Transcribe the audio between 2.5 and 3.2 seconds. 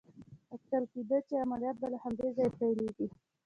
پيلېږي.